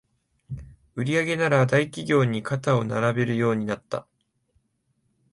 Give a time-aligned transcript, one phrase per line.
[0.95, 4.07] 売上なら大企業に肩を並べるようになった